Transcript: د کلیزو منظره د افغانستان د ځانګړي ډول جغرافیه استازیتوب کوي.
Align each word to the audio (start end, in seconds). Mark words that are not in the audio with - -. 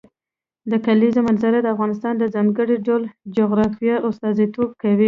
د 0.71 0.73
کلیزو 0.85 1.19
منظره 1.27 1.57
د 1.61 1.67
افغانستان 1.75 2.13
د 2.17 2.23
ځانګړي 2.35 2.75
ډول 2.87 3.03
جغرافیه 3.37 3.95
استازیتوب 4.09 4.69
کوي. 4.81 4.99